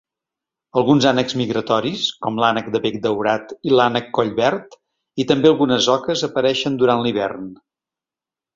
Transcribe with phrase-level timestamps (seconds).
[0.81, 4.75] Alguns ànecs migratoris, com l'ànec de bec daurat i l'ànec collverd
[5.25, 7.49] i també algunes oques apareixen durant l'hivern.